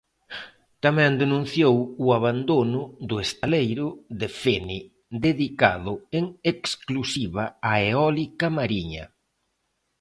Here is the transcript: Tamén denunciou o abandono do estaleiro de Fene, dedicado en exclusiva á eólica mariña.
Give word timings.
Tamén 0.83 1.11
denunciou 1.23 1.75
o 2.05 2.07
abandono 2.17 2.81
do 3.09 3.15
estaleiro 3.25 3.87
de 4.19 4.27
Fene, 4.41 4.79
dedicado 5.25 5.93
en 6.17 6.25
exclusiva 6.53 7.43
á 7.71 7.73
eólica 7.89 8.47
mariña. 8.57 9.05